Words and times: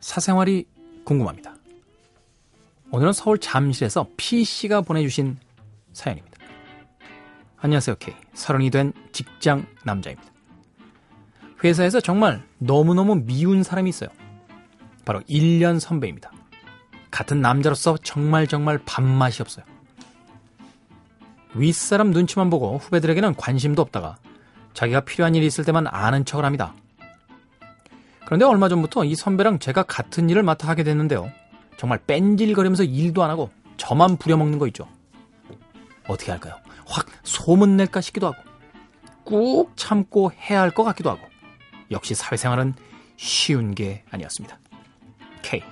사생활이 0.00 0.66
궁금합니다. 1.04 1.54
오늘은 2.90 3.14
서울 3.14 3.38
잠실에서 3.38 4.06
P씨가 4.18 4.82
보내주신 4.82 5.38
사연입니다. 5.94 6.36
안녕하세요, 7.56 7.96
K. 8.00 8.14
서른이 8.34 8.68
된 8.68 8.92
직장 9.12 9.64
남자입니다. 9.82 10.30
회사에서 11.64 12.02
정말 12.02 12.42
너무너무 12.58 13.14
미운 13.24 13.62
사람이 13.62 13.88
있어요. 13.88 14.10
바로 15.06 15.20
1년 15.22 15.80
선배입니다. 15.80 16.30
같은 17.10 17.40
남자로서 17.40 17.96
정말 18.02 18.46
정말 18.46 18.78
밥맛이 18.84 19.40
없어요. 19.40 19.64
윗사람 21.54 22.10
눈치만 22.10 22.50
보고 22.50 22.76
후배들에게는 22.76 23.36
관심도 23.36 23.80
없다가 23.80 24.18
자기가 24.74 25.00
필요한 25.00 25.34
일이 25.34 25.46
있을 25.46 25.64
때만 25.64 25.86
아는 25.86 26.26
척을 26.26 26.44
합니다. 26.44 26.74
그런데 28.30 28.44
얼마 28.44 28.68
전부터 28.68 29.04
이 29.06 29.16
선배랑 29.16 29.58
제가 29.58 29.82
같은 29.82 30.30
일을 30.30 30.44
맡아 30.44 30.68
하게 30.68 30.84
됐는데요. 30.84 31.32
정말 31.76 31.98
뺀질거리면서 32.06 32.84
일도 32.84 33.24
안 33.24 33.30
하고 33.30 33.50
저만 33.76 34.18
부려먹는 34.18 34.60
거 34.60 34.68
있죠. 34.68 34.86
어떻게 36.06 36.30
할까요? 36.30 36.54
확 36.86 37.08
소문낼까 37.24 38.00
싶기도 38.00 38.28
하고 38.28 38.36
꾹 39.24 39.72
참고 39.74 40.30
해야 40.30 40.60
할 40.60 40.70
것 40.70 40.84
같기도 40.84 41.10
하고 41.10 41.20
역시 41.90 42.14
사회생활은 42.14 42.74
쉬운 43.16 43.74
게 43.74 44.04
아니었습니다. 44.12 44.60
K. 45.42 45.64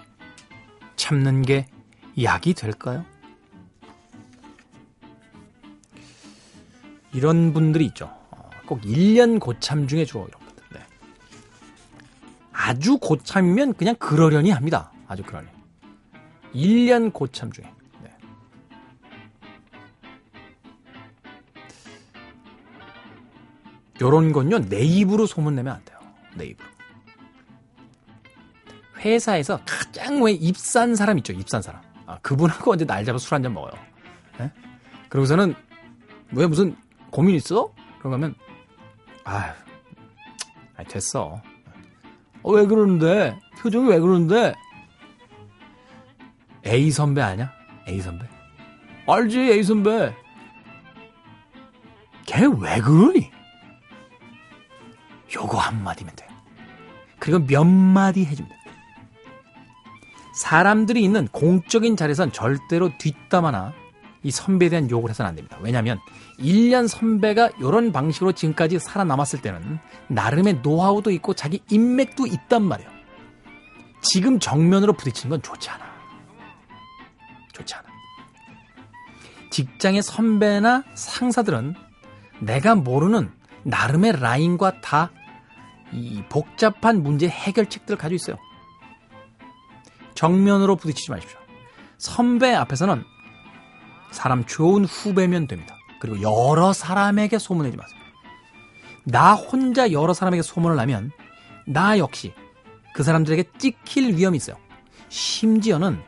참는 0.96 1.42
게 1.42 1.64
약이 2.20 2.54
될까요? 2.54 3.04
이런 7.12 7.52
분들이 7.52 7.84
있죠. 7.86 8.10
어, 8.32 8.50
꼭 8.66 8.80
1년 8.80 9.38
고참 9.38 9.86
중에 9.86 10.04
주로 10.04 10.26
이런. 10.26 10.47
아주 12.68 12.98
고참이면 12.98 13.74
그냥 13.74 13.94
그러려니 13.94 14.50
합니다. 14.50 14.92
아주 15.06 15.22
그러려니. 15.22 15.50
1년 16.54 17.10
고참 17.14 17.50
중에. 17.50 17.64
네. 18.02 18.10
요런 24.02 24.32
건요, 24.32 24.58
내 24.68 24.82
입으로 24.82 25.24
소문내면 25.24 25.76
안 25.76 25.84
돼요. 25.86 25.98
내 26.34 26.44
입으로. 26.44 26.68
회사에서 28.98 29.60
가장 29.64 30.22
왜 30.22 30.32
입산 30.32 30.94
사람 30.94 31.16
있죠, 31.18 31.32
입산 31.32 31.62
사람. 31.62 31.80
아, 32.04 32.18
그분하고 32.18 32.72
언제 32.72 32.84
날 32.84 33.02
잡아 33.02 33.16
술 33.16 33.34
한잔 33.34 33.54
먹어요. 33.54 33.72
네? 34.38 34.52
그러고서는, 35.08 35.54
왜 36.32 36.46
무슨 36.46 36.76
고민 37.10 37.34
있어? 37.36 37.72
그러면, 38.00 38.34
아휴, 39.24 39.52
아 40.76 40.84
됐어. 40.84 41.40
어, 42.42 42.52
왜 42.52 42.66
그러는데? 42.66 43.38
표정이 43.60 43.88
왜 43.90 43.98
그러는데? 43.98 44.54
A 46.66 46.90
선배 46.90 47.20
아냐? 47.22 47.50
A 47.88 48.00
선배. 48.00 48.26
알지, 49.06 49.38
A 49.40 49.62
선배. 49.62 50.14
걔 52.26 52.44
왜 52.46 52.80
그러니? 52.80 53.30
요거 55.34 55.58
한마디면 55.58 56.14
돼. 56.16 56.26
그리고 57.18 57.40
몇 57.46 57.64
마디 57.64 58.24
해주면 58.24 58.48
돼. 58.50 58.56
사람들이 60.34 61.02
있는 61.02 61.26
공적인 61.28 61.96
자리에선 61.96 62.32
절대로 62.32 62.90
뒷담화나 62.98 63.72
이 64.22 64.30
선배에 64.30 64.68
대한 64.68 64.90
욕을 64.90 65.10
해서는 65.10 65.28
안 65.28 65.36
됩니다. 65.36 65.58
왜냐하면 65.60 65.98
1년 66.38 66.88
선배가 66.88 67.50
이런 67.60 67.92
방식으로 67.92 68.32
지금까지 68.32 68.78
살아남았을 68.78 69.40
때는 69.42 69.78
나름의 70.08 70.60
노하우도 70.62 71.10
있고 71.12 71.34
자기 71.34 71.62
인맥도 71.70 72.26
있단 72.26 72.62
말이에요. 72.62 72.90
지금 74.00 74.38
정면으로 74.38 74.92
부딪히는 74.92 75.30
건 75.30 75.42
좋지 75.42 75.70
않아. 75.70 75.84
좋지 77.52 77.74
않아. 77.74 77.84
직장의 79.50 80.02
선배나 80.02 80.84
상사들은 80.94 81.74
내가 82.40 82.74
모르는 82.74 83.30
나름의 83.64 84.20
라인과 84.20 84.80
다 84.80 85.10
이 85.92 86.22
복잡한 86.28 87.02
문제 87.02 87.28
해결책들을 87.28 87.96
가지고 87.98 88.16
있어요. 88.16 88.36
정면으로 90.14 90.76
부딪히지 90.76 91.10
마십시오. 91.10 91.38
선배 91.96 92.54
앞에서는 92.54 93.04
사람 94.10 94.44
좋은 94.44 94.84
후배면 94.84 95.46
됩니다. 95.46 95.76
그리고 96.00 96.20
여러 96.22 96.72
사람에게 96.72 97.38
소문내지 97.38 97.76
마세요. 97.76 97.98
나 99.04 99.34
혼자 99.34 99.90
여러 99.92 100.12
사람에게 100.14 100.42
소문을 100.42 100.76
나면 100.76 101.12
나 101.66 101.98
역시 101.98 102.32
그 102.94 103.02
사람들에게 103.02 103.44
찍힐 103.58 104.16
위험이 104.16 104.36
있어요. 104.36 104.56
심지어는 105.08 106.00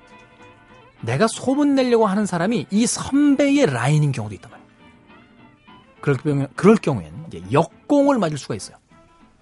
내가 1.02 1.26
소문 1.26 1.74
내려고 1.74 2.06
하는 2.06 2.26
사람이 2.26 2.66
이 2.70 2.86
선배의 2.86 3.66
라인인 3.66 4.12
경우도 4.12 4.34
있단 4.34 4.50
말이에요. 4.50 4.70
그럴, 6.00 6.16
경우에, 6.16 6.48
그럴 6.56 6.76
경우엔 6.76 7.24
이제 7.28 7.42
역공을 7.52 8.18
맞을 8.18 8.38
수가 8.38 8.54
있어요. 8.54 8.76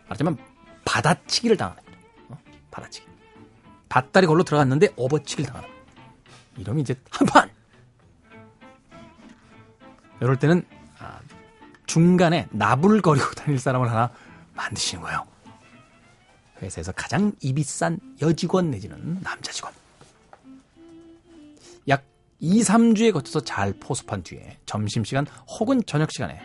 말하자면 0.04 0.38
받아치기를 0.84 1.56
당하는 1.56 1.82
거죠. 1.82 1.98
어? 2.30 2.38
받아치기. 2.70 3.06
밭다리 3.88 4.26
걸로 4.26 4.44
들어갔는데 4.44 4.88
업어치기를 4.96 5.46
당하는 5.46 5.68
거예요. 5.68 5.84
이러면 6.58 6.80
이제 6.80 6.94
한판! 7.10 7.50
이럴 10.20 10.38
때는 10.38 10.64
아, 10.98 11.20
중간에 11.86 12.48
나불거리고 12.50 13.30
다닐 13.36 13.58
사람을 13.58 13.90
하나 13.90 14.10
만드시는 14.54 15.02
거예요. 15.02 15.26
회사에서 16.60 16.92
가장 16.92 17.32
입이 17.40 17.62
싼 17.62 18.00
여직원 18.20 18.70
내지는 18.70 19.20
남자 19.22 19.52
직원. 19.52 19.72
약 21.88 22.04
2, 22.40 22.62
3주에 22.62 23.12
거쳐서 23.12 23.40
잘 23.40 23.72
포섭한 23.74 24.22
뒤에 24.24 24.58
점심시간 24.66 25.26
혹은 25.48 25.80
저녁시간에 25.86 26.40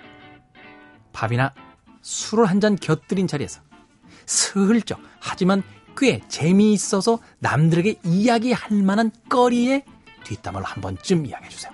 밥이나 1.14 1.54
술을 2.02 2.46
한 2.46 2.60
잔 2.60 2.76
곁들인 2.76 3.28
자리에서 3.28 3.62
슬쩍 4.26 5.00
하지만 5.20 5.64
꽤 5.98 6.22
재미있어서 6.28 7.20
남들에게 7.40 7.96
이야기할 8.04 8.84
만한 8.84 9.12
거리에 9.30 9.84
뒷담을 10.24 10.64
한 10.64 10.82
번쯤 10.82 11.26
이야기해 11.26 11.50
주세요. 11.50 11.72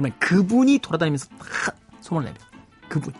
그러면 0.00 0.18
그분이 0.18 0.78
돌아다니면서 0.78 1.28
다 1.28 1.74
소문을 2.00 2.24
냅니다. 2.24 2.46
그분. 2.88 3.12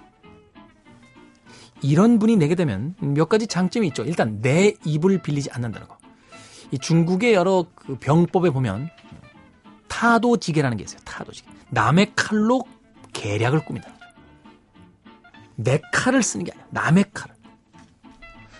이런 1.82 2.18
분이 2.18 2.36
내게 2.36 2.54
되면 2.54 2.94
몇 3.00 3.28
가지 3.28 3.46
장점이 3.46 3.88
있죠. 3.88 4.02
일단 4.04 4.40
내 4.40 4.74
입을 4.84 5.20
빌리지 5.20 5.50
않는다는 5.50 5.86
거. 5.86 5.98
이 6.70 6.78
중국의 6.78 7.34
여러 7.34 7.66
그 7.74 7.98
병법에 7.98 8.48
보면 8.50 8.88
타도지계라는 9.88 10.78
게 10.78 10.84
있어요. 10.84 11.00
타도지계. 11.04 11.50
남의 11.68 12.12
칼로 12.16 12.62
계략을 13.12 13.64
꾸민다. 13.66 13.90
내 15.56 15.82
칼을 15.92 16.22
쓰는 16.22 16.46
게 16.46 16.52
아니야. 16.52 16.66
남의 16.70 17.04
칼을. 17.12 17.36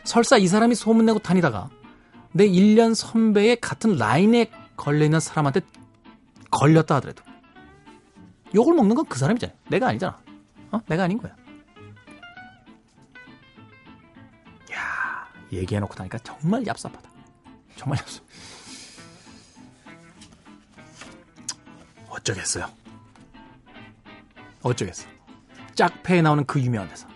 설사 0.05 0.37
이 0.37 0.47
사람이 0.47 0.75
소문내고 0.75 1.21
다니다가 1.21 1.71
내 2.33 2.47
1년 2.47 2.95
선배의 2.95 3.61
같은 3.61 3.97
라인에 3.97 4.51
걸려있는 4.77 5.21
사람한테 5.21 5.63
걸렸다 6.51 6.97
하더라도 6.97 7.30
욕을 8.55 8.75
먹는 8.75 8.95
건 8.97 9.05
그 9.07 9.19
사람이잖아. 9.19 9.53
내가 9.69 9.89
아니잖아. 9.89 10.19
어? 10.73 10.81
내가 10.87 11.05
아닌 11.05 11.19
거야. 11.19 11.35
야 14.73 15.29
얘기해놓고 15.53 15.95
나니까 15.97 16.19
정말 16.19 16.63
얍삽하다. 16.65 17.03
정말 17.77 17.99
얍삽. 17.99 18.23
어쩌겠어요. 22.09 22.67
어쩌겠어. 24.63 25.09
짝패에 25.75 26.23
나오는 26.23 26.45
그 26.45 26.61
유명한 26.61 26.89
대사. 26.89 27.09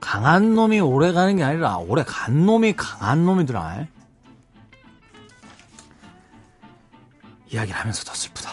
강한 0.00 0.54
놈이 0.54 0.80
오래 0.80 1.12
가는 1.12 1.36
게 1.36 1.42
아니라 1.42 1.78
오래 1.78 2.04
간 2.04 2.44
놈이 2.44 2.74
강한 2.74 3.24
놈이더라. 3.24 3.86
이야기를 7.48 7.78
하면서 7.80 8.04
더 8.04 8.12
슬프다. 8.14 8.50